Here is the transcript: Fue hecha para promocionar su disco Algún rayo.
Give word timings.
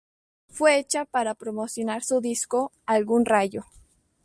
Fue 0.49 0.79
hecha 0.79 1.05
para 1.05 1.35
promocionar 1.35 2.03
su 2.03 2.21
disco 2.21 2.71
Algún 2.87 3.23
rayo. 3.23 3.65